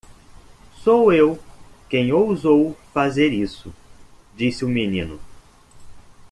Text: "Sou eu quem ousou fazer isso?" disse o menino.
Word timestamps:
"Sou 0.79 1.11
eu 1.13 1.37
quem 1.87 2.11
ousou 2.11 2.75
fazer 2.91 3.31
isso?" 3.31 3.71
disse 4.35 4.65
o 4.65 4.67
menino. 4.67 5.19